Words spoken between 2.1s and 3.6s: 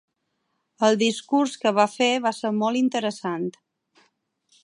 va ser molt interessant.